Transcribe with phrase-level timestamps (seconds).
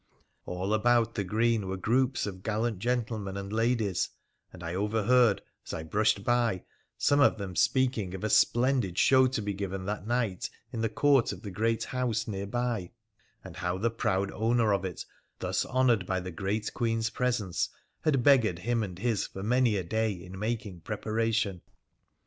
[0.47, 4.09] All about the green were groups of gallant gentlemen and ladies,
[4.51, 6.63] and I overheard, as I brushed by,
[6.97, 9.85] some of them speaking of a 250 WONDERFUL ADVENTURES OF splendid show to be given
[9.85, 12.89] that night in the court of the great house near by,
[13.43, 15.05] and how the proud owner of it,
[15.37, 19.83] thus honoured by the great Queen's presence, had beggared him and his for many a
[19.83, 21.61] day in making preparation.